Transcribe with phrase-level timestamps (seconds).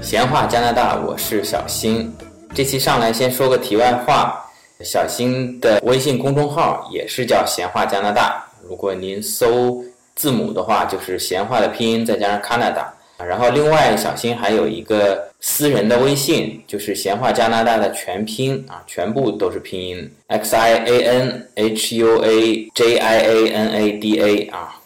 [0.00, 2.12] 闲话加拿大，我是小新。
[2.54, 4.44] 这期上来先说个题外话，
[4.82, 8.44] 小新的微信公众号也是叫闲话加拿大。
[8.68, 12.84] 如果您搜字母的话，就是闲话的拼音再加上 Canada。
[13.18, 24.76] 然后另外，小新还有一个私人的微信，就是闲话加拿大的全拼啊，全部都是拼音 x i a n h u a j i a n a d a 啊。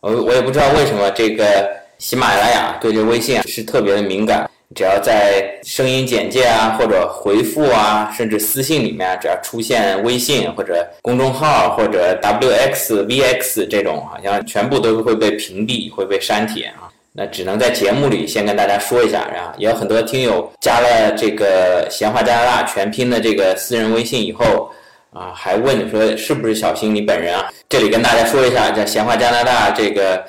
[0.00, 16.92] 我我也不知道为什么这个喜马拉雅对这微信是特别的敏感，只要在声音简介啊，或者回复啊，甚至私信里面，只要出现微信或者公众号或者 wxvx 这种，好像全部都会被屏蔽，会被删帖啊。
[17.10, 24.70] 那只能在节目里先跟大家说一下，然后也有很多听友加了这个“闲话加拿大”全拼的这个私人微信以后，
[25.10, 27.50] 啊，还问说是不是小新你本人啊？
[27.66, 30.22] 这里跟大家说一下，这“闲话加拿大”这个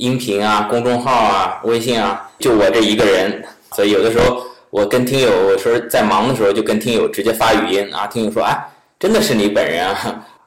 [0.00, 3.44] 音频啊、公众号啊、微信啊，就我这一个人，
[3.76, 8.58] 所以有的时候我跟听友我说在忙的时候，就跟听友直接发语音啊，听友说哎，
[8.98, 9.92] 真的是你本人啊？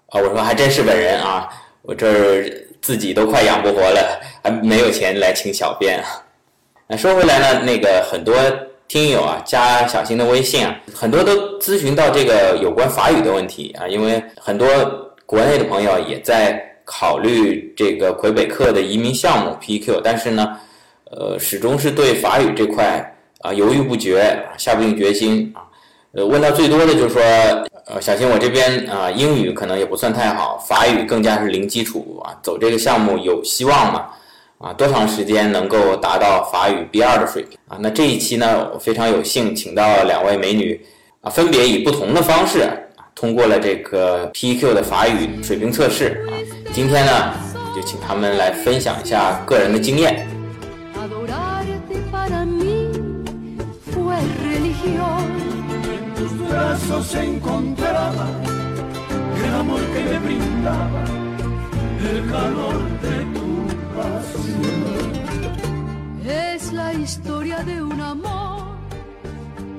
[0.08, 1.48] 啊，我说还真是本人啊，
[1.84, 2.50] 我这
[2.82, 6.06] 自己都快养不活了，还没有钱来请小编啊。
[6.90, 8.36] 那说回来呢，那个很多
[8.88, 14.68] 听友啊，加小新的微信啊，很多都咨询到这个有关法语的问题啊，因为很多
[15.28, 20.58] 国内的朋友也在考虑这个魁北克的移民项目 PQ，但是呢，
[21.12, 25.64] 呃，始终是对法语这块啊犹豫不决，下不定决心啊。
[26.14, 27.22] 呃，问到最多的就是说，
[27.86, 34.10] 呃，小新我这边啊、英语可能也不算太好，法语更加是零基础啊，走这个项目有希望吗？
[34.60, 37.78] 啊，多长时间能够达到法语 B 二的水平啊？
[37.82, 40.80] 那这一期呢，我非常有幸请到两位美女
[41.22, 42.60] 啊，分别以不同的方式
[42.96, 46.32] 啊，通过了这个 PEQ 的法语水平测试啊。
[46.74, 47.34] 今天呢，
[47.76, 50.28] 就请他们来分享一下个人的经验。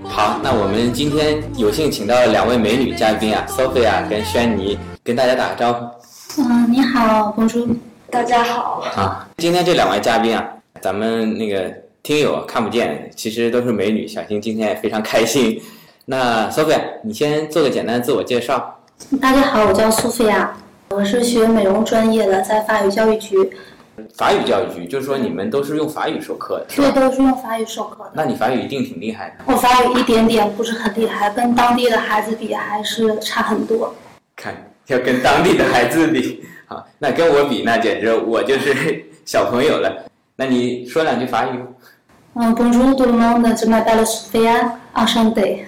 [0.05, 6.04] 好，那我们今天有幸请到了两位美女嘉宾啊，Sophia 跟轩尼跟大家打个招呼。
[6.37, 7.69] 嗯，你好，公主。
[8.11, 10.45] 大家好，啊，今天这两位嘉宾啊，
[10.81, 11.73] 咱们那个
[12.03, 14.07] 听友啊看不见，其实都是美女。
[14.07, 15.61] 小新今天也非常开心。
[16.07, 18.81] 那 Sophia，你先做个简单的自我介绍。
[19.21, 20.53] 大家好，我叫苏菲亚，
[20.91, 23.39] 我是学美容专业的，在法语教育局，
[24.17, 28.11] 法语教育局，就是说你们都是用法语授课的，对，都是用法语授课的。
[28.13, 29.45] 那你法语一定挺厉害的。
[29.47, 33.95] 我法语一点点不是很厉害，跟当地的孩子比还是差很多。
[34.35, 34.53] 看，
[34.87, 40.05] 要跟当地的孩子比，好，那跟我比，那简直我就是小朋友了。
[40.37, 41.67] 那你说两句法语吧。
[42.35, 45.65] 嗯，Bonjour tout le monde, je m'appelle Sophia, enchanté。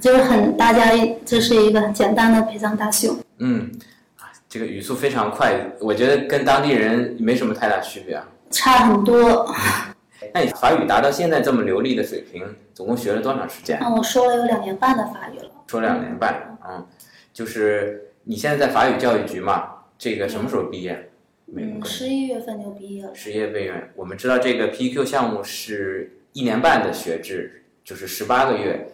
[0.00, 0.92] 就是很大家，
[1.24, 3.16] 这是一个很简单的陪葬大秀。
[3.38, 3.70] 嗯，
[4.18, 8.24] 啊这个语速非常快，我觉得跟当地人没什么太大区别啊。
[8.50, 9.50] 差很多。
[10.32, 12.42] 那你法语达到现在这么流利的水平，
[12.72, 13.78] 总共学了多长时间？
[13.82, 15.50] 嗯，我说了有两年半的法语了。
[15.66, 16.86] 说两年半，嗯，
[17.32, 21.10] 就是你现在在法语教育局嘛，这个什么时候毕业？
[21.46, 23.14] 美嗯，国十一月份就毕业了。
[23.14, 23.92] 十业备院。
[23.96, 28.88] 我们知道这个 PQ 项目是一年半的学制，就是十八个月，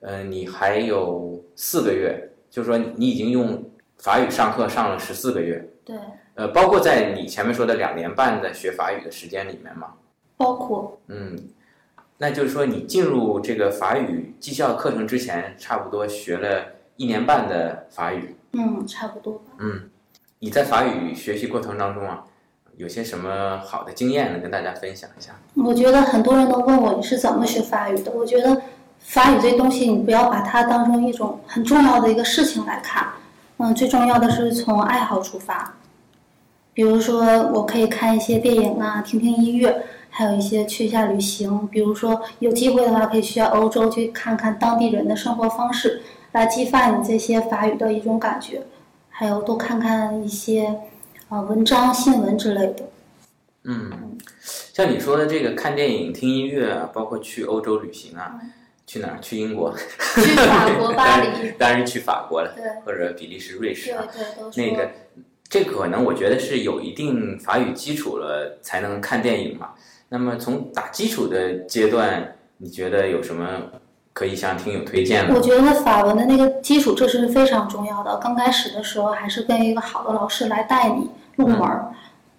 [0.00, 5.96] 呃，你还有四个月，就是说你已经用法语上课上了十四个月，对，
[6.34, 9.94] 呃，包括在你前面说的两年半的学法语的时间里面嘛，
[10.36, 11.38] 包括嗯，
[12.18, 18.34] 那就是说你进入这个法语技校课程之前，差不多学了一年半的法语。
[18.52, 19.44] 嗯，差不多吧。
[19.58, 19.88] 嗯，
[20.38, 22.24] 你在法语学习过程当中啊，
[22.76, 25.32] 有些什么好的经验能跟大家分享一下？
[25.54, 28.10] 我觉得很多人都问我你是怎么学法语的。
[28.12, 28.60] 我觉得
[28.98, 33.06] 法语这东西，你不要把它当成一种很重要的一个事情来看。
[33.58, 35.74] 嗯，最重要的是从爱好出发。
[36.72, 41.68] 比如说，我可以看一些电影啊，听听音乐，还有一些去一下旅行。
[41.68, 46.00] 比如说，有机会的话，可以去到欧洲去看看当地人的生活方式，
[46.32, 48.62] 来激发你这些法语的一种感觉。
[49.08, 50.80] 还有多看看一些
[51.28, 52.88] 啊、文章、新闻之类的。
[53.64, 54.18] 嗯，
[54.72, 58.40] 像你说的这个看电影、听音乐啊，包括去欧洲旅行啊，
[58.86, 59.18] 去哪儿？
[59.20, 59.76] 去英国？
[59.76, 64.08] 去法国巴黎 当然当然是去法国了，对或者比利时、瑞士对啊。
[64.10, 64.90] 对，都说那个，
[65.46, 69.74] 这可能我觉得是有一定法语基础了才能看电影嘛。
[70.08, 73.46] 那么从打基础的阶段，你觉得有什么
[74.12, 75.34] 可以向听友推荐的？
[75.34, 78.16] 我觉得法文的那个基础知识是非常重要的。
[78.18, 81.92] 刚开始的时候，还是跟一个好的老师来带你入门儿。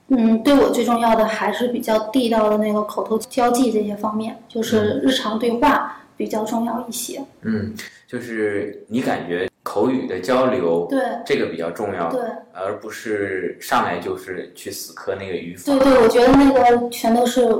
[0.09, 7.23] 嗯，对我最重要的还是比较地道的那个口头交际这些方面，就是日常对话比较重要一些。
[7.43, 7.73] 嗯，
[8.05, 12.19] 就是你感觉口语的交流，对这个比较重要，对
[12.51, 15.71] 而不是上来就是去死磕那个语法。
[15.71, 17.57] 对对，我觉得那个全都是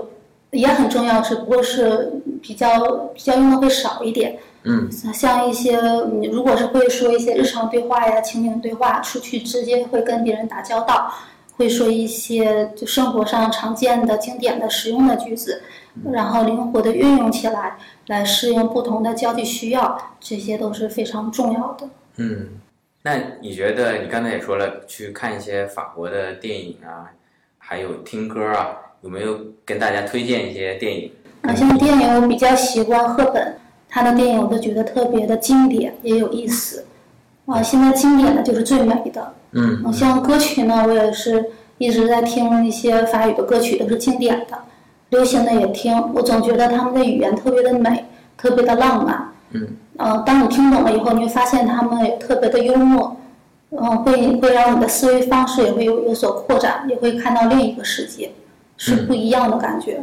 [0.52, 2.80] 也很重要，只不过是比较
[3.14, 4.40] 比较用的会少一点。
[4.64, 5.80] 嗯像一些
[6.12, 11.12] 你如果是会说一些日常对话呀、情景对话，出去直接会跟别人打交道，
[11.58, 15.64] 会说一些就生活上常见的、经典的、实用的句子，
[16.12, 21.90] 然后灵活的运用起来，来适应不同的交际需要，这些都是非常重要的。
[22.18, 22.50] 嗯，
[23.02, 27.10] 那你觉得你刚才也说了，去看一些法国的电影啊，
[27.58, 31.12] 还有听歌啊，有没有跟大家推荐一些电影？
[31.42, 33.56] 啊，像电影我比较喜欢赫本，
[33.90, 36.86] 她的电影我都觉得特别的经典，也有意思。
[37.46, 39.34] 啊，现在经典的就是最美的。
[39.54, 41.44] 嗯嗯，像歌曲呢，我也是
[41.78, 44.58] 一直在听一些法语的歌曲，都是经典的，
[45.10, 45.94] 流行的也听。
[46.14, 48.06] 我总觉得他们的语言特别的美，
[48.38, 49.30] 特别的浪漫。
[49.50, 49.68] 嗯，
[49.98, 53.18] 呃，当你听懂了以后，你会发现他们也特别的幽默，
[53.72, 58.32] 嗯、会会让你的思维方式也会有有所扩展，也会看到另一个世界，
[58.78, 60.00] 是不一样的感觉。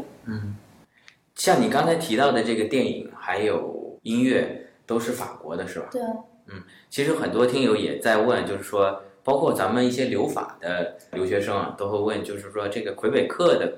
[1.38, 5.86] 像你刚才提到的这个电影还有音乐，都是法国的是吧？
[5.90, 6.02] 对，
[6.48, 13.72] 嗯其实很多听友也在问，就是说，包括咱们一些留法的留学生啊，都会问，就是说这个魁北克的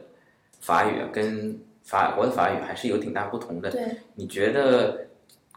[0.61, 3.71] 法语啊，跟法国的法语还是有挺大不同的。
[3.71, 3.83] 对，
[4.15, 5.07] 你觉得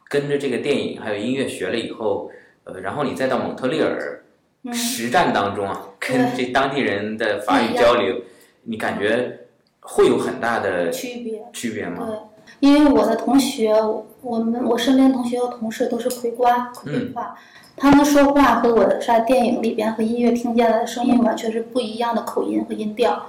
[0.09, 2.29] 跟着这个电影还有音乐学了以后，
[2.65, 4.21] 呃，然后你再到蒙特利尔
[4.63, 8.21] 嗯，实战当中啊，跟这当地人的法语交流，
[8.63, 9.42] 你感觉
[9.83, 11.43] 会有很大的区别。
[11.53, 12.07] 区别吗？
[12.07, 12.17] 对，
[12.59, 13.75] 因为我的同学，
[14.21, 17.35] 我们我身边同学和同事都是葵瓜魁北话，
[17.75, 23.23] 他们说话和我在电影里边和音乐听见的声音完全是不一样的口音和音调。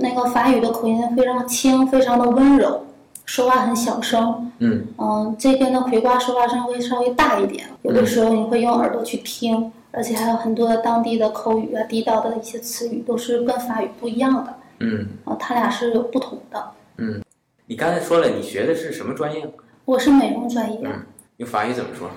[0.00, 2.84] 那个法语的口音非常轻，非常的温柔，
[3.24, 4.50] 说话很小声。
[4.58, 14.54] 嗯嗯，这边的葵瓜说话声会稍微大一点，有的时候你会用耳朵去听，而且还有很多当地的口语啊、地道的一些词语都是跟法语不一样的。
[14.80, 16.72] 嗯，哦，他俩是有不同的。
[16.98, 17.22] 嗯
[17.66, 19.48] 你刚才说了，你学的是什么专业？
[19.84, 20.80] 我是美容专业。
[20.84, 21.04] 嗯
[21.38, 22.10] 用法语怎么说？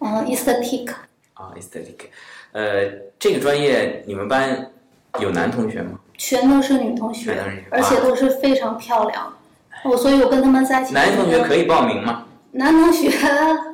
[0.00, 0.90] 嗯，aesthetic，
[1.34, 2.06] 啊，aesthetic，
[2.52, 4.70] 呃，这个专业你们班
[5.20, 6.00] 有男同学吗？
[6.16, 7.40] 全都是女同学
[7.70, 9.32] 而且都是非常漂亮。
[9.84, 10.92] 我所以，我跟他们在一起。
[10.92, 12.26] 男同学可以报名吗？
[12.50, 13.10] 男同学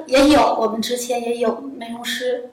[0.07, 2.51] 也有，我们之前也有美容师。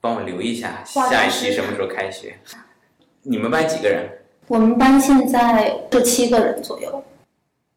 [0.00, 2.38] 帮我留意一下，下一期什么时候开学？
[3.22, 4.08] 你们班几个人？
[4.48, 7.02] 我们班现在是七个人左右。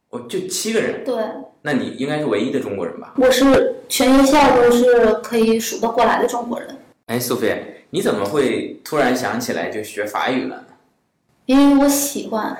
[0.09, 1.15] 我就七个人，对，
[1.61, 3.13] 那你应该是唯一的中国人吧？
[3.17, 6.77] 我是全学校都是可以数得过来的中国人，
[7.07, 10.63] 哎，苏菲，你怎么会突然想起来就学法语了呢？
[11.45, 12.57] 因为我喜欢，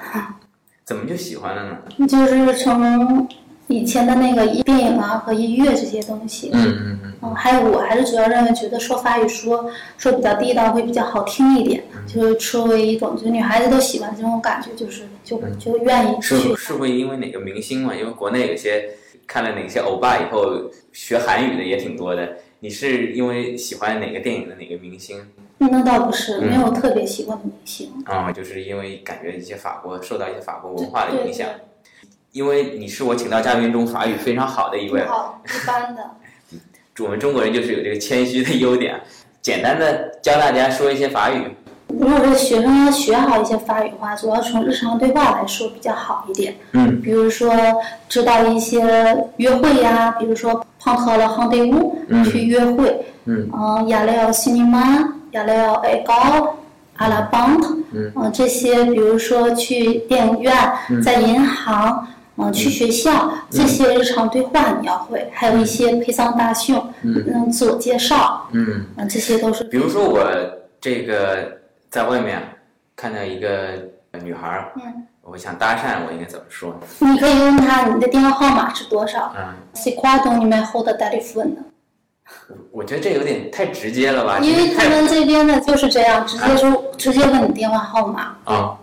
[0.84, 1.78] 怎么就喜欢了呢？
[2.06, 3.28] 就是从
[3.68, 6.50] 以前的那个电影啊和音乐这些东西。
[6.54, 16.56] 嗯嗯嗯，嗯，还有我还是主要认为，觉得说法语说说比较地道，会比较好听一点，嗯就是作为一种，就女孩子都喜欢这种感觉，就是就就愿意去是。
[16.56, 17.94] 是会因为哪个明星嘛？
[17.94, 18.90] 因为国内有些
[19.26, 22.38] 看了哪些欧巴以后学韩语的也挺多的。
[22.60, 25.20] 你是因为喜欢哪个电影的哪个明星
[25.60, 27.92] 那倒不是，嗯没有特别喜欢的明星。
[28.06, 31.48] 啊、就是因为感觉一些法国受到一些法国文化的对影响。
[32.38, 36.04] 因为你是我请到嘉宾中法语非常好的一位不，好，一般的。
[37.04, 39.02] 我们中国人就是有这个谦虚的优点。
[39.42, 41.48] 简单的教大家说一些法语。
[41.88, 46.54] 如果是学生要学好一些法语的话，主要从日常对话来说比较好一点。
[46.74, 47.52] 嗯，比如说
[48.08, 48.82] 知道一些
[49.38, 53.04] 约会呀，比如说碰头了 h 队伍嗯去约会。
[53.26, 56.56] 嗯嗯，亚雷尔 cinema，亚雷尔 A 高，
[56.98, 57.60] 阿拉邦，
[57.94, 60.54] 嗯这些，比如说去电影院，
[61.04, 69.64] 在银行，嗯，去学校，这些日常对话你要会，还有一些陪葬大秀，嗯，自我介绍，嗯，嗯，这些都是。
[69.66, 70.24] 比如说我
[70.80, 72.42] 这个在外面
[72.96, 73.90] 看到一个
[74.24, 76.80] 女孩儿，嗯，我想搭讪，我应该怎么说？
[77.00, 81.56] 你可以问他你的电话号码是多少嗯，，C'est quoi ton numéro de téléphone？
[82.72, 84.38] 我觉得这有点太直接了吧？
[84.40, 88.36] 因为他们这边呢就是这样，直接说，直接问你电话号码。
[88.44, 88.78] 啊，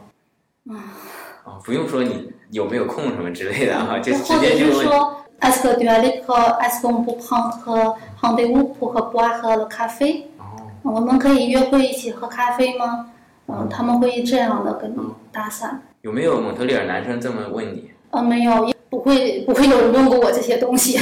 [1.44, 4.86] 啊，不用说你有没有空什么之类的啊，就直或者接就是问。
[4.86, 6.56] 说，Est-ce que tu as le temps?
[6.60, 10.22] Est-ce qu'on peut prendre rendez-vous pour boire le café？
[10.38, 13.10] 哦，我们可以约会一起喝咖啡吗？
[13.48, 15.00] 嗯，他们会这样的跟你
[15.32, 15.68] 搭讪。
[16.02, 17.90] 有没有蒙特利尔男生这么问你？
[18.10, 20.96] 呃，没有，也不会不会有人问过我这些东西。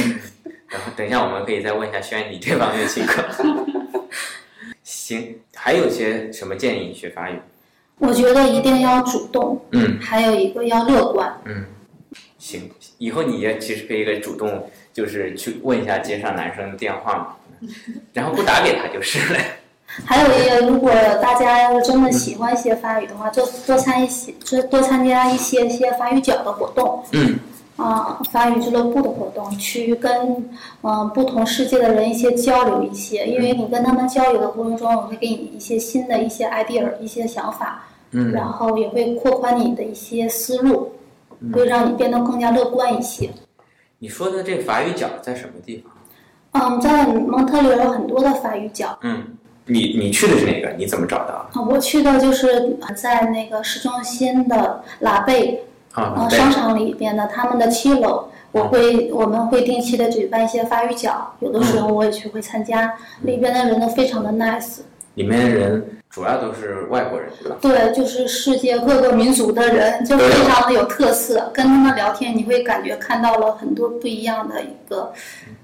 [0.67, 3.23] 然后等一下我们可以再问一下轩你这方面的情况。
[4.81, 7.39] 行，还有些什么建议学法语？
[8.07, 11.33] 我觉得一定要主动，嗯还有一个要乐观。
[11.45, 11.65] 嗯，
[12.37, 17.27] 行，以后你也其实可以给主动，就是去问一下街上男生的电话嘛，
[18.13, 19.39] 然后不打给他就是了。
[20.05, 20.91] 还有一个，如果
[21.21, 27.03] 大家要是真的喜欢学法语的话，就多参一些，就多参加一些些法语角的活动。
[27.11, 27.39] 嗯
[27.75, 30.11] 啊，法语俱乐部的活动，去跟
[30.81, 37.83] 嗯、呃不同世界的人一些交流一些，因为你跟他们交流的过程中，我会给你一些新的一些 idea、一些想法，
[38.13, 38.31] 嗯。
[38.31, 40.93] 然后也会扩宽你的一些思路，
[41.53, 43.29] 会让你变得更加乐观一些。
[43.99, 45.91] 你说的这个法语角在什么地方？
[46.55, 49.23] 嗯，在蒙特利尔有很多的法语角，嗯，
[49.65, 50.71] 你你去的是哪个？
[50.77, 51.59] 你怎么找到的？
[51.59, 62.93] 啊，我去的就是在那个市中心的拉贝啊，呃商场里边的他们的七楼，我会我们会定期的举办一些法语角，有的时候我也去会参加，
[63.23, 64.81] 里边的人都非常的 nice，
[65.15, 67.57] 里面的人主要都是外国人，对吧？
[67.61, 75.11] 对，就是世界各个民族的人，就非常的有特色，跟他们聊天你会感觉看到了很多不一样的一个，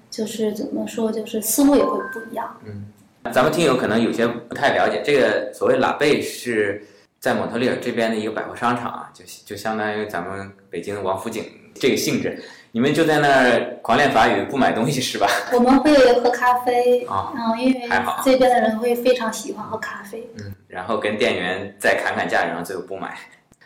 [0.09, 2.55] 就是怎么说，就是思路也会不一样。
[2.65, 2.85] 嗯
[3.33, 6.81] 咱们听友可能有些不太了解，这个所谓拉贝是
[7.19, 11.43] 在蒙特利尔这边的一个百货商场啊，就就相当于咱们北京的王府井
[11.75, 12.41] 这个性质。
[12.71, 15.27] 你们就在那儿狂练法语，不买东西是吧？
[15.51, 17.89] 我们会喝咖啡，啊嗯，因为
[18.23, 20.29] 这边的人会非常喜欢喝咖啡。
[20.37, 23.17] 嗯，然后跟店员再砍砍价，然后最后不买。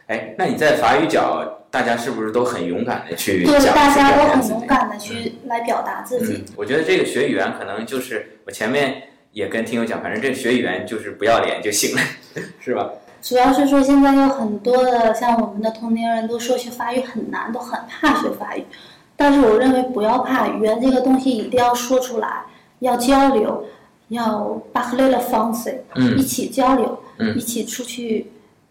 [0.07, 6.35] 哎，那你在法语角，大家是不是都很勇敢的去对，讲大家都很勇敢的去来表达自己。
[6.35, 12.01] 嗯，我觉得这个学语言可能就是我前面也跟听友讲，反正这个学语言就是不要脸就行了，
[12.61, 12.89] 是吧？
[13.23, 18.65] 主要是说现在有很多的像我们的同龄人都说学法语很难，都很怕学法语。
[19.15, 22.43] 但是我认为不要怕，语言这个东西一定要说出来，
[22.79, 23.63] 要交流，
[24.09, 28.29] 要 parler le français，、嗯一起交流，嗯一起出去，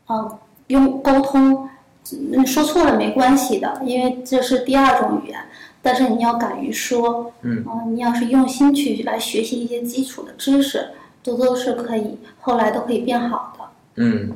[0.08, 0.30] 嗯，
[0.66, 1.68] 用沟通。
[2.10, 5.38] 嗯，说错了没关系的，因为这是第二种语言。
[5.80, 10.90] 但是你要敢于说，嗯啊你要是用心去来学习一些基础的知识，
[11.22, 13.51] 这都是可以，后来都可以变好的。
[13.96, 14.32] 嗯，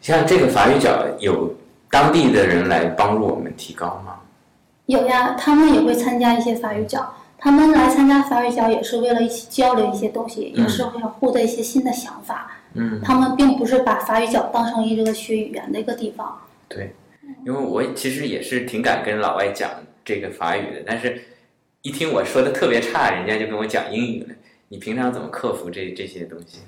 [0.00, 1.54] 像这个法语角有
[1.90, 4.16] 当地的人来帮助我们提高吗？
[4.86, 7.14] 有呀，他们也会参加一些法语角。
[7.38, 12.50] 他们来参加法语角也是为了一起交流一些东西，也是会获得一些新的想法。
[12.74, 16.38] 嗯，他们并不是把法语角当成一个学语言的一个地方。
[16.68, 16.94] 对，
[17.44, 19.70] 因为我其实也是挺敢跟老外讲
[20.04, 21.20] 这个法语的，但是
[21.82, 24.28] 一听我说的特别差，人家就跟我讲英语了。
[24.68, 26.60] 你平常怎么克服这这些东西？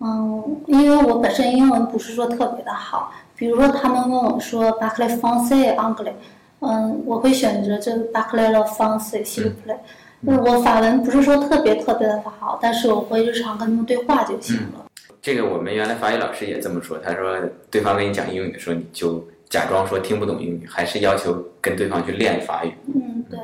[0.00, 6.12] 嗯，因为我本身英文不是说特别的好，比如说他们问我说 b a c l e français anglais，
[6.60, 9.78] 嗯，我会选择这 b a c l e le français s'il vous plaît。
[10.26, 14.86] 就是我法文不是说特别特别的好，但是我会日常跟他们对话就行了。
[15.20, 17.38] 这个我们原来法语老师也这么说，他说
[17.70, 22.72] 对方跟你讲英语的时候，你就假装说听不懂英语，还是要求跟对方去练法语。
[22.94, 23.38] 嗯，对。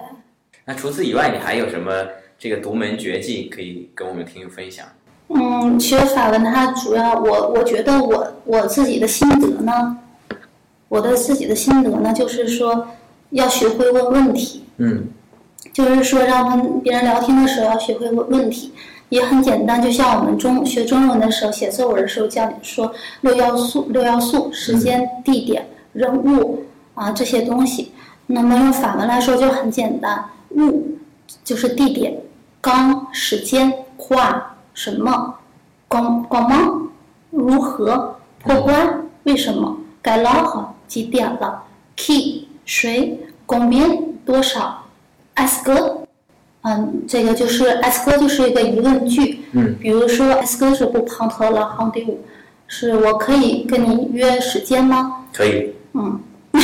[0.65, 1.93] 那除此以外，你还有什么
[2.39, 4.87] 这个独门绝技可以跟我们听友分享？
[5.33, 9.97] 嗯，学法文它主要我我觉得我我自己的心得呢，
[10.89, 12.89] 我的自己的心得呢，就是说
[13.31, 15.09] 要学会问问题，嗯。
[15.75, 18.73] 就是说让跟别人聊天的时候要学会问问题，
[19.11, 27.93] 也很简单，就像我们中学中文的时候写作文的时候教你说六要素六要素时间、地点、人物啊这些东西，
[28.27, 30.25] 那么用法文来说就很简单，
[30.57, 30.97] 物
[31.45, 32.17] 就是地点，
[32.61, 35.35] 刚时间，跨什么，
[35.89, 36.89] 光光芒
[37.31, 38.17] 如何？
[38.43, 39.07] 破关？
[39.25, 41.63] 为什么，该唠好几点了
[41.97, 44.83] ，key 谁，公民多少。
[45.35, 45.99] S 哥，
[46.63, 52.19] 嗯，这个就是 S 哥就是一个疑问句，嗯，比如说 S 哥是不旁头了 h o n
[52.67, 55.25] 是我可以跟你约时间吗？
[55.33, 55.75] 可以。
[55.93, 56.21] 嗯，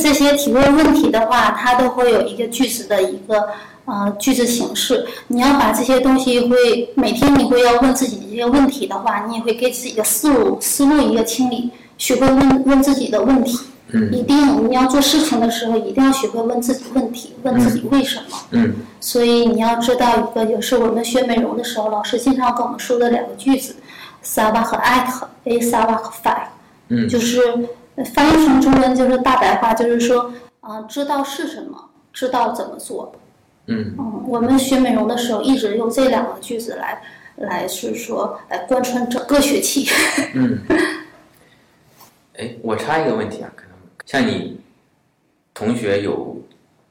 [0.00, 3.48] 这些提问问题的话，它都会有一个句子的一个
[3.88, 5.04] 呃句子形式。
[5.26, 13.58] 你要把这些东西会每天你会要问自己这些问题的话，你也会给自己的思路思路一个清理，学会问问自己的问题。
[13.90, 18.36] 嗯一定你要做事情的时候，一定要学会问自己问题，问自己为什么。
[18.50, 23.74] 嗯所以你要知道一个，也是我们学美容的时候，老师经常跟我们说的两个句子
[24.22, 26.48] ，sava 和 at，a sava 和 f i
[26.90, 27.40] 嗯就是
[27.96, 30.30] 呃翻译成中文就是大白话，就是说，
[30.60, 33.10] 啊、知道是什么，知道怎么做。
[33.68, 37.00] 嗯嗯，我们学美容的时候一直用这两个句子来，
[37.36, 39.88] 来是说来贯穿整个学期。
[40.34, 40.58] 嗯。
[42.38, 43.72] 哎，我插一个问题啊，可能
[44.06, 44.60] 像你
[45.52, 46.40] 同学有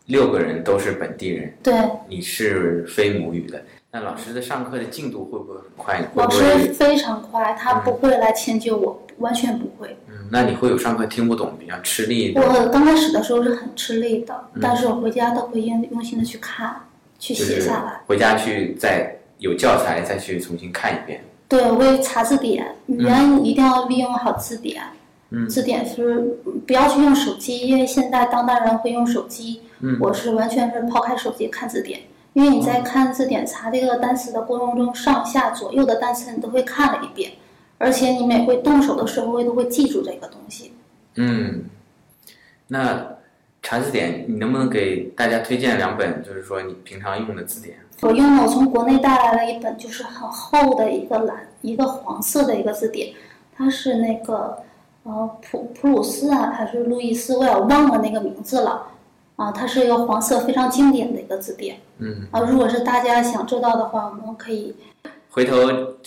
[0.05, 1.73] 六个人都是本地人，对，
[2.07, 6.01] 你是非母语的，那老师的上课的进度会不会很快？
[6.13, 6.73] 会老师？
[6.73, 9.97] 非常快，他不会来迁就我，完全不会。
[10.07, 16.75] 嗯，那你会有上课听不懂、比较吃力的，我刚开始的时候是很吃力的，嗯但是我回家都会用用心的去看，
[17.19, 18.01] 去写下来。
[18.07, 21.23] 回家去再有教材再去重新看一遍。
[21.47, 24.83] 对，我会查字典，语言一定要利用好字典。
[25.29, 26.19] 嗯字典是
[26.65, 29.61] 不要去用手机，因为现在当代人会用手机。
[29.79, 31.99] 嗯我是完全是抛开手机看字典，
[32.33, 37.31] 因为你在看字典查这个单词的过程中，上下左右的单词你都会看了一遍，
[37.77, 40.73] 而且你每回动手的时候都会记住这个东西。
[41.15, 41.65] 嗯，
[42.67, 43.15] 那
[43.61, 47.77] 查字典，你能不能给大家推荐两本，就是说你平常用的字典？
[48.01, 53.13] 我用了我从国内带来了一本，就是很厚的一个蓝一个黄色的一个字典，
[53.55, 54.57] 它是那个
[55.03, 58.87] 呃普普鲁斯啊还是路易斯，我也忘了那个名字了。
[59.35, 61.77] 啊，它是一个黄色非常经典的一个字典。
[61.99, 64.75] 嗯，啊，如果是大家想知道的话，我们可以
[65.37, 65.55] 回头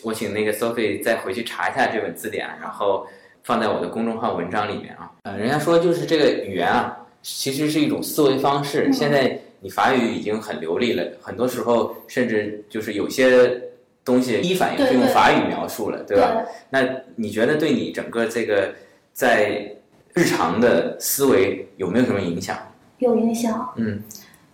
[0.03, 3.07] 我请那个 Sophie 再回去查一下这本字典，然后
[3.45, 5.09] 放在我的公众号文章里面啊。
[5.23, 8.89] 呃，人家说就是这个语言啊，其实是一种思维方式。
[8.89, 13.63] 嗯现在你法语已经很流利了，很多时候甚至就是有些
[14.05, 16.45] 东西第一反应是用法语描述了，对吧？
[16.69, 16.85] 那
[17.15, 18.75] 你觉得对你整个这个
[19.13, 19.77] 在
[20.13, 22.59] 日常的思维有没有什么影响？
[22.99, 23.73] 有影响。
[23.77, 24.03] 嗯，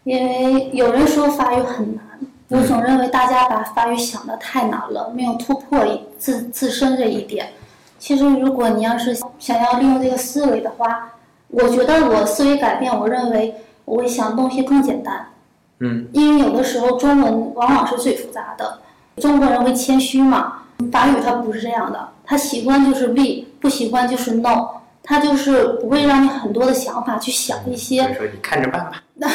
[0.05, 5.85] 因为有人说法语很难，我总认为大家把法语想的太难了，没有突破
[6.19, 7.49] 自自身这一点。
[7.99, 11.13] 其实，如果你要是想要利用这个思维的话，
[11.49, 15.27] 我觉得我思维改变，我认为我会想东西更简单。
[15.81, 18.79] 嗯，因为有的时候中文往往是最复杂的，
[19.17, 24.69] 中国人会谦虚嘛，法语它不是这样的，他习惯就是 be，不习惯就是 no，
[25.03, 29.03] 他就是不会让你很多的想法去想一些说你看着办吧。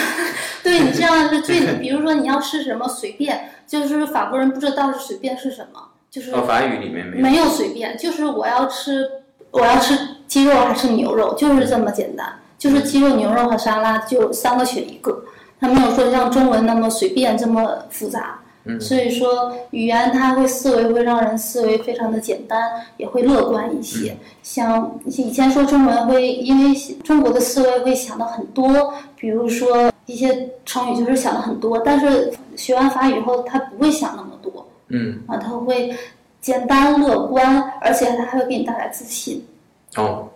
[0.63, 7.23] 对你这样是最，比如说你要吃什么随便，就是法国人不知道是随便是什么，就是哦，法语里面没有。
[7.23, 9.09] 没有随便，就是我要吃
[9.51, 9.97] 我要吃
[10.27, 15.23] 鸡肉还是牛肉，就是这么简单，就是鸡肉、牛肉和沙拉就三个选一个，
[15.59, 18.37] 他没有说像中文那么随便这么复杂。
[18.63, 24.15] 嗯所以说语言它会思维会让人思维非常的简单，也会乐观一些。
[24.43, 35.95] 像以前说中文会，因为中国的思维会想的很多，比如说一些成语就是想的很多，但是学完法语以后他不会想那么多嗯，啊，他会
[36.41, 39.45] 简单乐观，而且他还会给你带来自信。
[39.95, 40.29] 哦，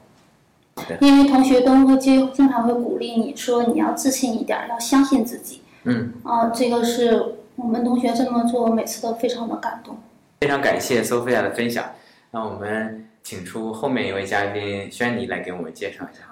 [1.02, 5.62] 因为同学都会经经常会鼓励你说你要自信一点，要相信自己。
[5.84, 9.98] 嗯，啊，这个是我们同学这么做，我每次都非常的感动。
[10.40, 11.86] 非常感谢 Sophia 的分享。
[12.32, 16.24] 那我们请出后面一位嘉宾轩尼来给我们介绍一下。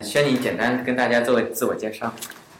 [0.00, 2.12] 轩尼，简单跟大家做个自我介绍。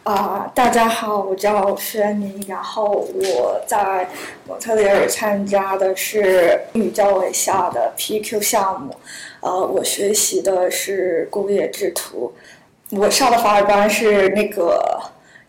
[0.07, 4.07] 啊、大家好，我叫轩宁，然后我在
[4.47, 8.95] 蒙特利尔参加的是英语教委下的 PQ 项目，
[9.41, 12.33] 呃，我学习的是工业制图，
[12.91, 14.97] 我上的法语班是那个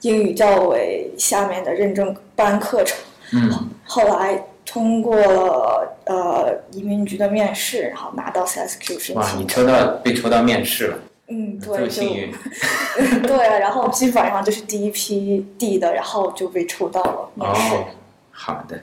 [0.00, 2.98] 英语教委下面的认证班课程，
[3.34, 9.14] 嗯，后来通过了呃移民局的面试，然后拿到 CSQ 申请。
[9.14, 12.32] 哇，你，抽到被抽到面试了，嗯，对，就幸运。
[13.22, 17.74] 对，然后基本上就是第一批递的，然后就被抽到了面试。
[17.74, 17.84] 哦，
[18.30, 18.80] 好的。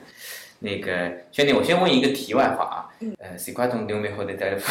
[0.60, 4.62] 那个兄弟，我先问一个题外话啊，嗯呃，c'est quoi ton numéro de téléphone？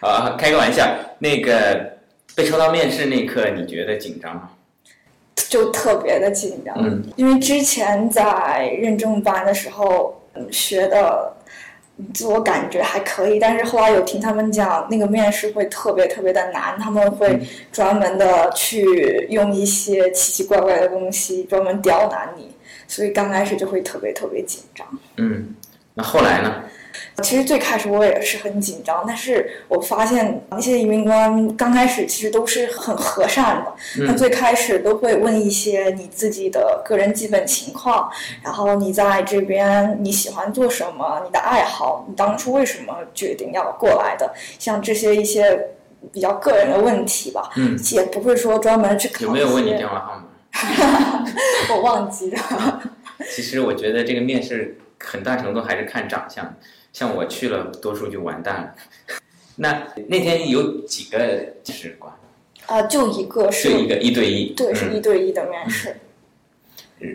[0.00, 0.86] 啊，开个玩笑。
[1.18, 1.96] 那个
[2.34, 4.50] 被抽到面试那一刻，你觉得紧张吗？
[5.48, 11.43] 就特别的紧张，嗯因为之前在认证班的时候嗯学的嗯
[12.12, 17.40] 自我感觉还可以，但是后来有听他们讲，那个面试会特别特别的难，他们会
[17.72, 22.50] 专门的去用一些奇奇怪怪的东西专门刁难你，
[22.88, 24.86] 所以刚开始就会特别特别紧张。
[25.18, 25.54] 嗯，
[25.94, 26.64] 那后来呢？
[27.22, 38.10] 其实最开始我也是很紧张，但是我发现那些移民官刚开始其实都是很和善的，嗯他最开始都会问一些你自己的个人基本情况，
[38.42, 45.68] 然后你在这边你喜欢做什么，你的爱好，你当初为什么决定要过来的，像这些一些
[46.12, 50.24] 比较个人的问题吧，嗯，也不会说专门去考有没有问你电话号码？
[51.74, 52.82] 我忘记了。
[53.30, 56.54] 其实我觉得这个面试很大程度还是看长相，
[56.94, 58.74] 像我去了，多数就完蛋了。
[59.56, 61.18] 那那天有几个
[61.64, 62.10] 试官？
[62.66, 64.54] 啊、就一个是就一个一对一。
[64.54, 65.96] 对，是嗯一对一的面试。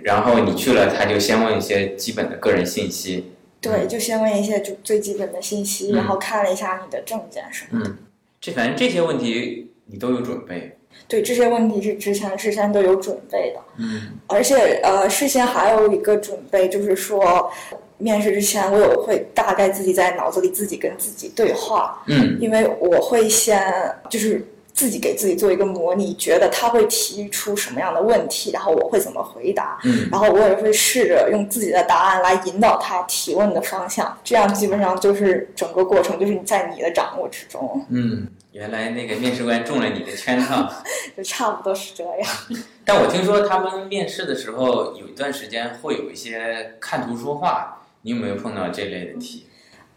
[0.04, 3.32] 然后你去了，他就先问一些基本的个人信息。
[3.62, 7.90] 对，就先问一些就最基本的信息，嗯然后看了一下你的证件什么的。
[7.90, 7.98] 嗯，
[8.40, 10.78] 这反正这些问题你都有准备。
[11.08, 17.52] 对这些问题是之前事先都有准备的，嗯而且呃，事先还有一个准备，就是说
[18.00, 23.62] 面试之前我有会大概自己在脑子里自己跟自己对话，嗯因为我会先
[24.10, 40.72] 就是自己给自己做一个模拟，觉得他会提出什么样的问题，然后我会怎么回答，嗯然后我也会试着用自己的答案来引导他提问的方向，这样基本上就是整个过程就是你在你的掌握之中，嗯，原来那个面试官中了你的圈套。
[41.18, 42.30] 就差不多是这样。
[42.86, 49.46] 但我听说他们面试的时候有一段时间会有一些看图说话，你有没有碰到这类的题？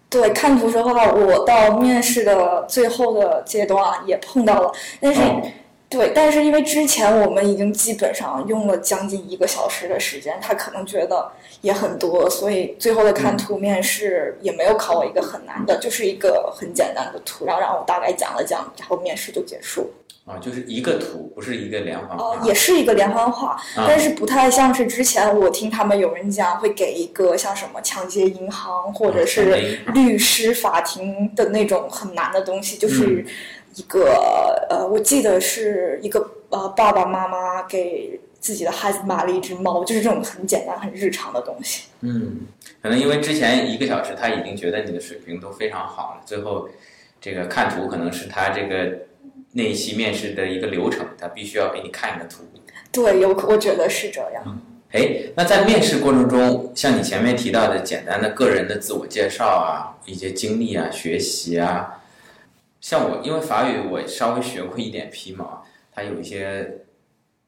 [0.09, 5.41] 对，看图说话，我到面试的最后的阶段也碰到了，但是、哦
[5.89, 19.91] 对，但是因为之前我们已经基本上用了将近一个小时的时间，他可能觉得也很多，所以最后的看图面试也没有考我一个很难的，就是一个很简单的图，然后让我大概讲了讲，然后面试就结束。
[20.25, 33.27] 啊，就是一个图，不是一个连环哦画。，也是一个连环画，啊但是不太像是之前我听他们有人讲会给一个像什么抢劫银行或者是律师法庭的那种很难的东西，就是
[33.75, 41.89] 一个、呃，我记得是一个呃爸爸妈妈给自己的孩子买了一只猫，就是这种很简单很日常的东西。
[42.01, 42.43] 嗯，
[42.81, 46.69] 可能因为之前一个小时他已经觉得你的水平都非常好了，最后
[47.21, 48.99] 这个看图可能是他这个
[49.53, 52.43] 那一期面试的一个流程，他必须要给你看一个图。
[52.91, 54.61] 对，有我觉得是这样。
[54.91, 62.03] 哎，那在面试过程中，像你前面提到的简单的个人的自我介绍啊，一些经历啊、学习啊，
[62.81, 66.81] 像我因为法语我稍微学过一点皮毛，它有一些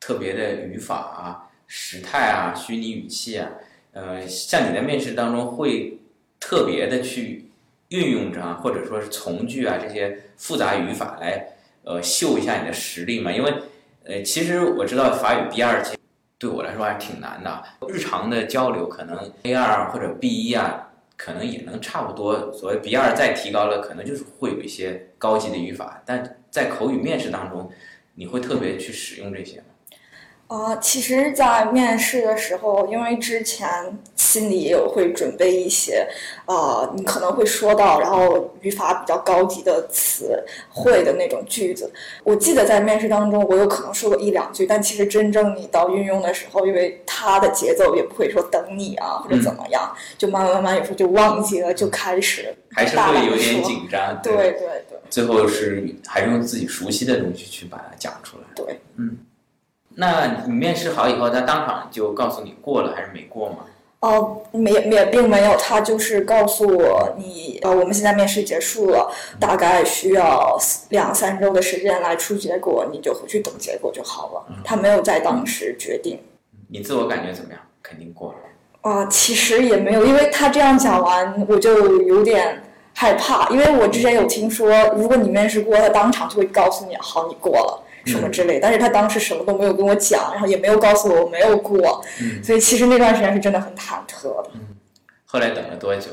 [0.00, 3.50] 特别的语法啊、时态啊、虚拟语气啊，
[3.92, 5.98] 呃，像你在面试当中会
[6.40, 7.50] 特别的去
[7.88, 11.48] 运用着啊，或者说是从句啊这些复杂语法来
[11.84, 13.30] 呃秀一下你的实力嘛？
[13.30, 13.54] 因为
[14.04, 15.96] 呃，其实我知道法语 B 二级
[16.38, 17.64] 对我来说还是挺难的。
[17.88, 22.52] 日常的交流可能 A 二或者 B 一啊，可能也能差不多。
[22.52, 27.70] 所谓 B 二再提高了，可能就是会有一些高级的语法，但在口语面试当中，
[28.14, 29.64] 你会特别去使用这些吗？
[30.54, 33.68] 啊、其实，在面试的时候，因为之前
[34.14, 36.06] 心里也有会准备一些，
[36.46, 40.40] 呃，你可能会说到，然后语法比较高级的词
[40.70, 41.92] 汇的那种句子。
[42.22, 54.20] 我记得在面试当中，我有可能说过一两句，但其实真正你到运用的时候，因为它的节奏也不会说等你啊或者怎么样，就慢慢慢慢有时候就忘记了，就开始还是会有点紧张？
[54.22, 58.44] 对对对最后是还是用自己熟悉的东西去把它讲出来。
[58.54, 58.78] 对。
[59.96, 63.56] 那你面试好以后，他当场就告诉你过了还是没过吗？
[64.00, 70.58] 哦，没也并没有，他就是告诉我你呃，我们现在面试结束了，大概需要
[70.90, 74.44] 两三周的时间来出结果，你就回去等结果就好了。
[74.62, 76.18] 他没有在当时决定。
[76.68, 77.60] 你自我感觉怎么样？
[77.82, 78.38] 肯定过了。
[78.82, 87.82] 啊、其实也没有，因为他这样讲完，我就有点害怕，因为我之前有听说，如果你面试过，他当场就会告诉你，好，你过了。
[88.04, 94.50] 什么之类，但是他当时什么都没有跟我讲，然后也没有告诉我我没有过，嗯所以其实那段时间是真的很忐忑的。
[95.26, 96.10] 后来等了多久？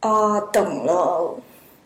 [0.00, 1.34] 啊、等了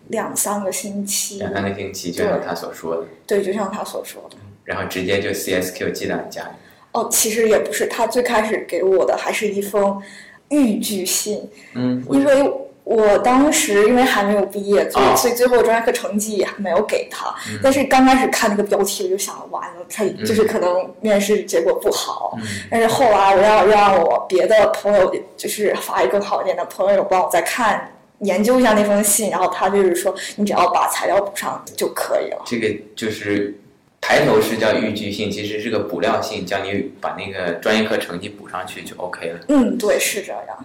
[0.08, 4.36] 两三个星期，两三个星期，就像他所说的，对，就像他所说的。
[4.64, 6.50] 然后直接就 CSQ 寄到你家里。
[6.92, 10.02] 哦，其实也不是，他最开始给我的还是一封
[10.48, 12.52] 预拒信，嗯，因为
[12.88, 17.28] 我当时因为还没有毕业，所以、哦所以最后专业课成绩也没有给他。
[17.50, 22.38] 嗯但是刚开始看那个标题，我就想完了，他就是可能面试结果不好。
[22.40, 27.92] 嗯但是后来我要让我别的朋友，就是法语更好一点的朋友帮我再看。
[28.20, 32.42] 研究一下那封信，然后他就是说，你只要把材料补上就可以了。
[32.44, 33.54] 这个就是
[34.00, 40.58] 抬头是叫预具信，其实是个补料信，叫你把那个专业课成绩补上去就 OK 了嗯，对，是这样啊！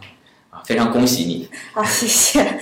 [0.65, 1.49] 非常恭喜你。
[1.73, 2.60] 好，谢谢。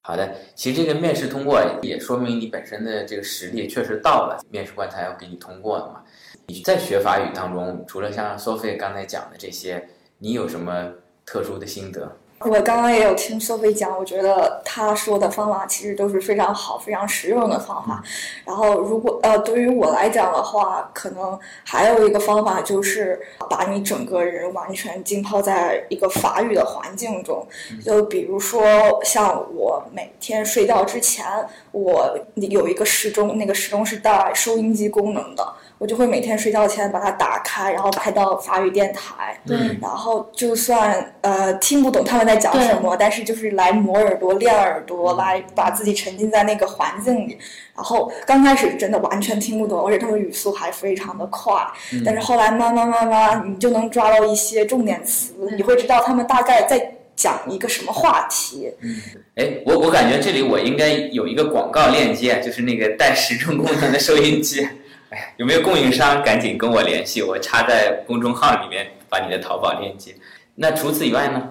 [0.00, 6.02] 好的，其实这个面试通过也说明你本身的这个实力确实到了，面试官才要给你通过的嘛。
[6.46, 10.92] 你在学法语当中，除了像 Sophie 刚才讲的这些，你有什么
[11.24, 12.14] 特殊的心得？
[12.44, 18.02] 我刚刚也有听苏菲讲，我觉得他说的方法其实都是非常好、非常实用的方法。
[18.44, 27.46] 然后，如果呃对于我来讲的话，可能还有一个方法就是把你整个人完全浸泡在一个法语的环境中。
[27.82, 28.62] 就比如说，
[29.02, 31.24] 像我每天睡觉之前，
[31.72, 35.54] 我有一个时钟，那个时钟是带收音机功能的。
[35.84, 39.38] 我我就会每天睡觉前把它打开，然后开到法语电台。
[39.46, 47.36] 对然后就算呃听不懂他们在讲什么，但是就是来磨耳朵、练耳朵，来把自己沉浸在那个环境里。
[47.76, 51.54] 然后刚开始真的完全听不懂，而且他们语速还非常的快。
[52.02, 58.72] 但是后来慢慢慢慢，你就能抓到一些重点词，你会知道他们大概在讲一个什么话题。
[59.34, 64.66] 哎，我我感觉这里我应该有一个广告链接，就是那个带时钟功能的收音机。
[65.36, 66.22] 有没有供应商？
[66.22, 70.14] 赶紧跟我联系，我插在公众号里面，把你的淘宝链接。
[70.54, 71.50] 那除此以外呢？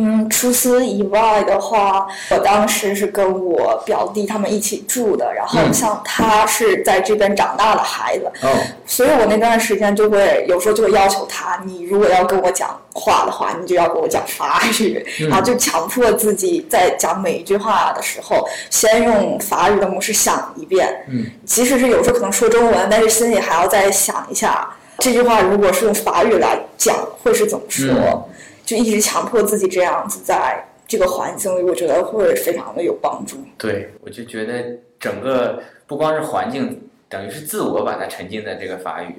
[0.00, 5.74] 嗯，除此以外的话，我当时是跟我表弟他们一起住的，然后嗯。
[5.74, 8.50] 像他是在这边长大的孩子，嗯，
[8.86, 15.28] 所以我那段时间就会有时候就会要求他，你如果要跟我讲话的话，你就要跟我讲法语，嗯。
[15.28, 28.24] 然后就强迫自己在讲每一句话的时候，先用法语的模式想一遍，嗯，即使是有时候可能说中文，但是心里还要再想一下这句话如果是用法语来讲会是怎么说，嗯
[28.68, 33.38] 就一直强迫自己这样子在这个环境里，我觉得会非常的有帮助。
[33.56, 34.62] 对，我就觉得
[35.00, 36.78] 整个不光是环境，
[37.08, 39.14] 等于是自我把它沉浸在这个法语，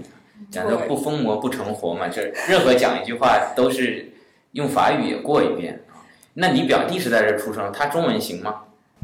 [0.51, 4.07] 讲的不疯魔不成活嘛，就是任何讲一句话都是
[4.51, 5.97] 用法语也过一遍啊。
[6.35, 8.53] 那你表弟是在这儿出生，他中文行吗？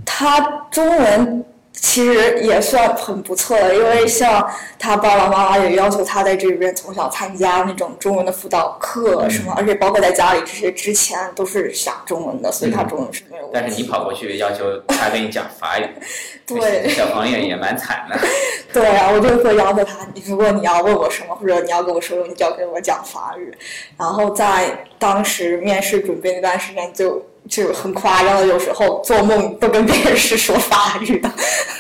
[0.06, 1.44] 他中文
[1.86, 13.60] 其实也算很不错的，因为像他爸爸妈妈也要求他在这边从小参加那种中文的辅导课什么，而且包括在家里这些之前都是讲中文的，所以他中文是没有问题。
[13.62, 15.88] 但是你跑过去要求他跟你讲法语，
[16.48, 18.18] 对小朋友也蛮惨的。
[18.74, 23.56] 对啊，我就会要求他，你如果你要问我什么，或者你要跟我说，你就要跟我讲法语。
[23.96, 31.30] 然后在当时面试准备那段时间就，就很夸张的，有时候做梦都跟别人是说法语的。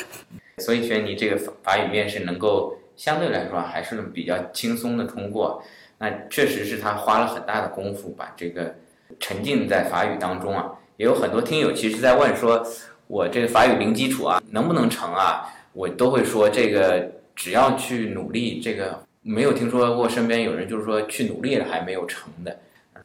[0.59, 5.61] 所以轩尼这个法语面试能够相对来说还是比较轻松的通过，
[5.97, 8.73] 那确实是他花了很大的功夫把这个
[9.19, 10.71] 沉浸在法语当中啊。
[10.97, 12.65] 也有很多听友其实在问说，
[13.07, 15.43] 我这个法语零基础啊，能不能成啊？
[15.73, 22.57] 我都会说这个只要去努力，这个没有听说过身边有人就是说去努力了还没有成的。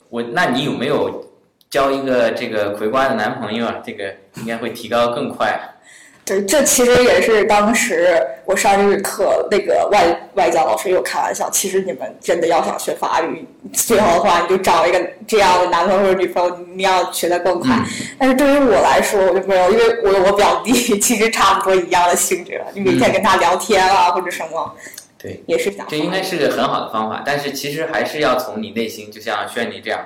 [0.09, 1.25] 我那你有没有
[1.71, 3.77] 交一个这个葵瓜的男朋友啊？
[3.87, 5.63] 这个应该会提高更快啊。
[6.27, 17.77] 对，这其实也是当时我上日语课，那个外外教老师又开玩笑，其实你们真的要想学法语，最好的话你就找一个这样的男朋友或者女朋友，你要学得更快。
[18.19, 24.77] 但是对于我来说，我就没有，因为我我表弟， 其实差不多一样的性质，你每天跟他聊天啊、或者什么，
[25.19, 30.01] 对，也是想这应该是个很好的方法，但是其实还是要从你内心，就像轩尼这样，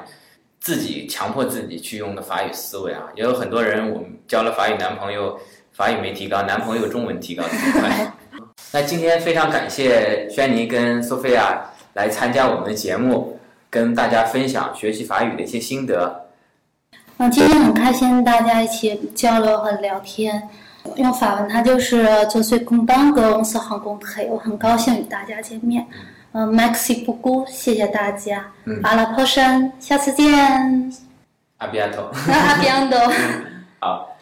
[0.64, 3.02] 自己强迫自己去用的法语思维啊。
[3.14, 5.38] 也有很多人，我们交了法语男朋友，
[5.72, 8.12] 法语没提高，男朋友中文提高的很快。
[8.72, 16.24] 那今天非常感谢轩尼跟索菲亚来参加我们的节目，跟大家分享学习法语的一些心得。
[17.18, 20.48] 嗯，今天很开心大家一起交流和聊天。
[20.96, 25.86] 用法文它就是“就最公当个公司航空腿”，我很高兴与大家见面。
[26.40, 28.52] ，Maxi 不辜，谢谢大家。
[28.64, 30.92] 嗯阿拉坡山，下次见。
[31.58, 33.12] 阿比亚头，那 阿边的。
[33.80, 34.16] 好，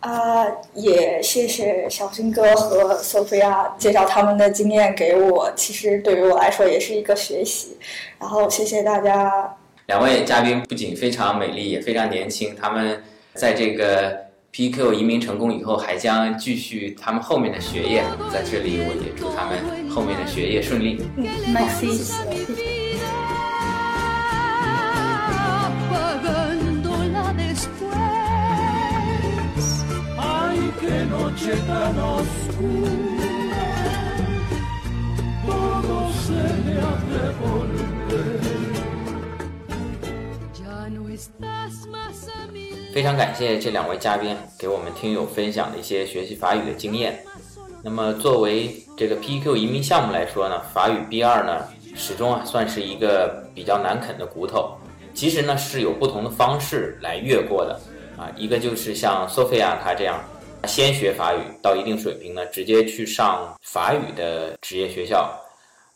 [0.00, 0.44] 啊、
[0.74, 7.76] 也谢谢小新哥和索菲亚介绍他们的经验给我，其实对于我来说也是一个学习。
[8.18, 12.54] 然后谢谢大家两位嘉宾不仅非常美丽，也非常年轻。
[12.54, 13.02] 他们
[13.34, 18.02] 在这个 PQ 移民成功以后，还将继续他们后面的学业。
[18.32, 20.98] 在这里，我也祝他们后面的学业顺利。
[21.52, 22.78] Maxi，谢谢。
[42.92, 47.22] 非常感谢这两位嘉宾给我们听友分享的一些学习法语的经验。
[47.82, 54.76] 那么，作为这个 PQ 移民项目来说呢，法语 B 二呢，始终啊算是一个比较难啃的骨头。
[55.14, 57.80] 其实呢是有不同的方式来越过的
[58.16, 60.20] 啊，一个就是像 Sophia 她这样，
[60.66, 65.30] 先学法语到一定水平呢，直接去上法语的职业学校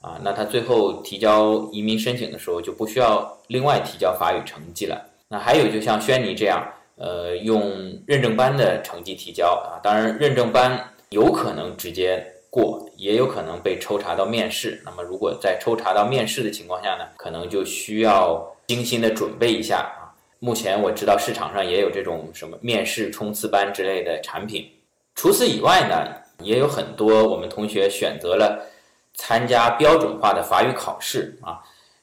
[0.00, 5.08] 啊，那他最后提交移民申请的时候就不需要另外提交法语成绩了。
[5.32, 6.62] 那还有就像轩尼这样，
[6.96, 7.62] 呃，用
[8.06, 14.82] 认证班的成绩提交啊，当然认证班有可能直接过，也有可能被抽查到面试。
[14.84, 20.12] 那么如果在抽查到面试的情况下呢，可能就需要精心的准备一下啊。
[20.38, 24.70] 目前我知道市场上也有这种什么面试冲刺班之类的产品。
[25.14, 26.12] 除此以外呢，
[26.44, 28.66] 也有很多我们同学选择了
[29.14, 31.58] 参加标准化的法语考试啊。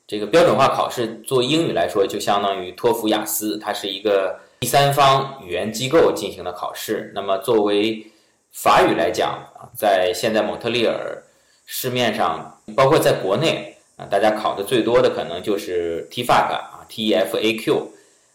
[0.10, 7.12] 这个标准化考试做英语来说，就相当于托福、雅思，它是一个第三方语言机构进行的考试。
[7.14, 8.04] 那么作为
[8.52, 11.22] 法语来讲啊，在现在蒙特利尔
[11.68, 17.84] 市面上，包括在国内啊，大家考的最多的可能就是 TFAQ 啊、TEFAQ，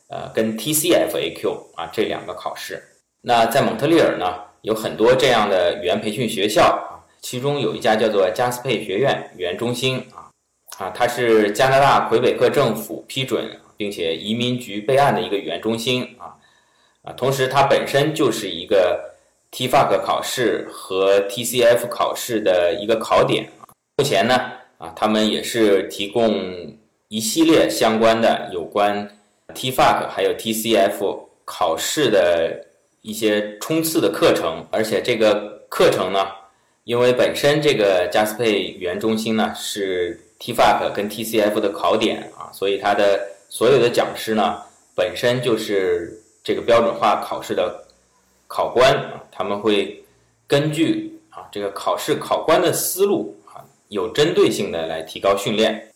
[0.06, 2.80] 呃，跟 TCFAQ 啊这两个考试。
[3.20, 4.32] 那在蒙特利尔呢，
[4.62, 10.00] 有很多这样的语言培训学校啊，其中有一家叫做加斯佩学院语言中心
[10.78, 10.90] 啊。
[10.94, 13.44] 它是加拿大魁北克政府批准
[13.76, 16.34] 并且移民局备案的一个语言中心啊
[17.02, 19.14] 啊，同时它本身就是一个
[19.50, 23.68] TFAC 考试和 TCF 考试的一个考点啊。
[23.96, 26.76] 目前呢啊，他们也是提供
[27.08, 29.08] 一系列相关的有关
[29.54, 32.64] TFAC 还有 TCF 考试的
[33.02, 36.26] 一些冲刺的课程，而且这个课程呢，
[36.84, 40.20] 因为本身这个加斯佩语言中心呢是。
[40.44, 44.60] TFAC 跟 TCF 的考点啊，所以它的所有的讲师呢，
[44.94, 47.82] 本身就是这个标准化考试的
[48.46, 50.04] 考官啊，他们会
[50.46, 55.90] 根据啊这个考试考官的思路啊，有针对性的来提高训练。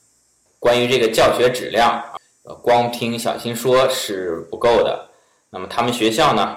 [0.59, 2.17] 关于这个教学质量啊，
[2.63, 5.07] 光听小新说是不够的。
[5.51, 6.57] 那么他们学校呢，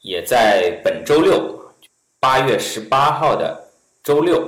[0.00, 1.60] 也在本周六，
[2.18, 3.68] 八月十八号的
[4.02, 4.42] 周六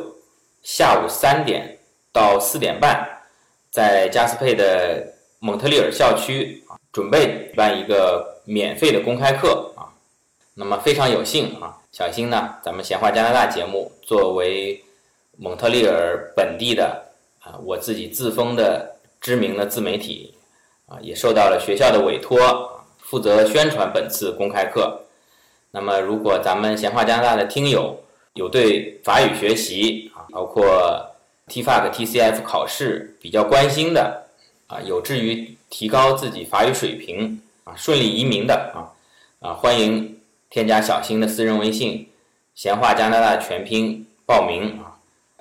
[0.63, 1.74] 下午三点。
[2.15, 3.05] 到四点半，
[3.73, 5.05] 在加斯佩的
[5.41, 9.91] 蒙特利尔校区啊，准备举办一个免费的公开课啊。
[10.55, 14.81] 那么非常有幸啊，小新呢，咱们闲话加拿大节目作为
[15.37, 17.05] 蒙特利尔本地的
[17.41, 20.33] 啊，我自己自封的知名的自媒体
[20.87, 22.39] 啊，也受到了学校的委托，
[22.99, 25.01] 负责宣传本次公开课。
[25.73, 28.01] 那么，如果咱们闲话加拿大的听友
[28.35, 31.05] 有对法语学习啊，包括
[31.49, 34.27] TFAC、TCF 考试比较关心的
[34.67, 38.89] 啊，有志于提高自己法语水平啊，顺利移民的啊
[39.41, 42.09] 啊，欢迎添加小新的私人微信
[42.55, 44.97] “闲话加拿大”全拼报名啊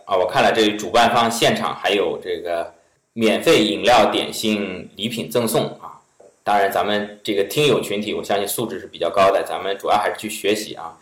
[0.05, 0.17] 啊！
[0.17, 2.73] 我看了这主办方现场还有这个
[3.13, 6.01] 免费饮料、点心、礼品赠送啊！
[6.43, 10.97] 当然，咱们这个听友群体，我相信素质是比较高的，咱们主要还是去学习啊，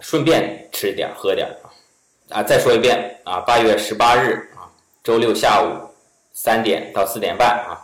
[0.00, 1.46] 顺便吃点喝点
[2.32, 2.42] 啊。
[2.42, 4.66] 再说一遍啊，八月十八日啊，
[5.04, 5.68] 周六下午
[6.32, 7.78] 三点到四点半啊。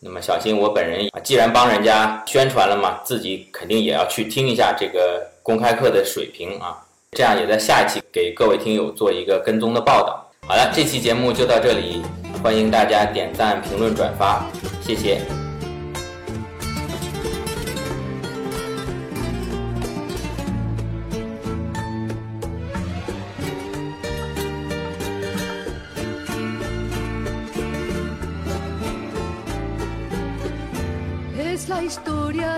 [0.00, 6.78] 那么小新，我本人啊，既然帮人家宣传了嘛，自己肯定也要去听一下这个公开课的水平啊，
[7.12, 10.30] 这样也在下一期给各位听友做一个跟踪的报道。
[10.46, 12.02] 好了，这期节目就到这里，
[12.42, 14.44] 欢迎大家点赞、评论、转发，
[14.82, 15.43] 谢谢。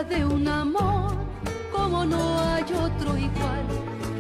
[0.04, 1.14] De un amor
[1.72, 3.64] como no hay otro igual,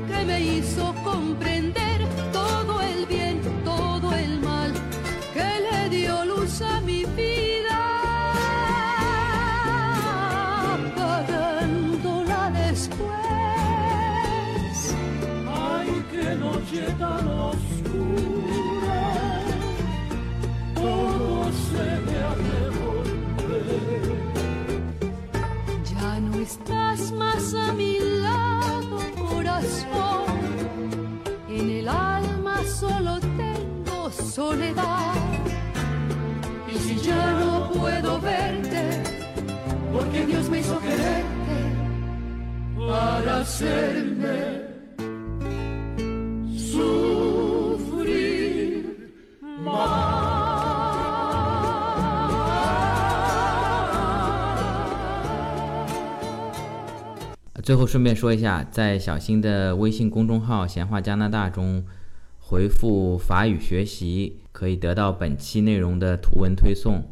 [0.08, 1.85] que me hizo comprender
[57.66, 61.84] 最后顺便说一下，在小新的微信公众号“闲话加拿大”中
[62.38, 67.10] 回复“法语学习”，可以得到本期内容的图文推送。